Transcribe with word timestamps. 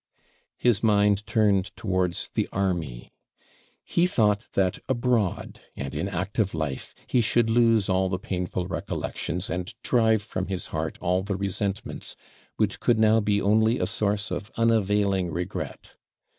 His 0.57 0.81
mind 0.81 1.27
turned 1.27 1.65
towards 1.77 2.29
the 2.33 2.49
army; 2.51 3.11
he 3.85 4.07
thought 4.07 4.47
that 4.53 4.79
abroad, 4.89 5.59
and 5.75 5.93
in 5.93 6.09
active 6.09 6.55
life, 6.55 6.95
he 7.05 7.21
should 7.21 7.51
lose 7.51 7.87
all 7.87 8.09
the 8.09 8.17
painful 8.17 8.65
recollections, 8.67 9.47
and 9.47 9.71
drive 9.83 10.23
from 10.23 10.47
his 10.47 10.65
heart 10.73 10.97
all 11.01 11.21
the 11.21 11.35
resentments, 11.35 12.15
which 12.57 12.79
could 12.79 12.97
now 12.97 13.19
be 13.19 13.39
only 13.39 13.77
a 13.77 13.85
source 13.85 14.31
of 14.31 14.49
unavailing 14.57 15.29
regret. 15.29 15.91